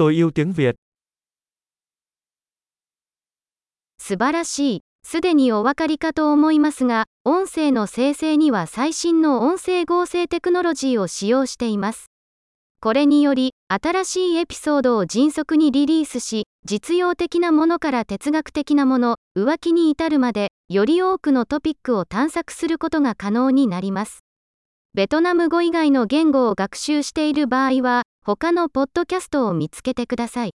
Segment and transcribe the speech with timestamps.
[0.00, 0.76] Tôi yêu tiếng Việt.
[3.98, 4.80] 素晴らしい。
[5.02, 12.06] すでにお分かりかと思いますが、音声の生成には最新の音声合成テクノロジーを使用しています。
[12.80, 24.20] これにより、新しいエピソードを迅速にリリースし、実用的なものから哲学的なもの、浮気に至るまで、より多くのトピックを探索することが可能になります。
[24.92, 30.50] ベトナム語以外の言語を学習している場合は、他のポッドキャストを見つけてください。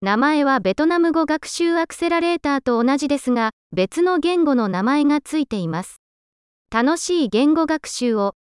[0.00, 6.00] 名前はベトナム語学習アクセラレーターと同じですが、別の言語の名前がついています。
[6.72, 8.36] 楽しい言語学習を。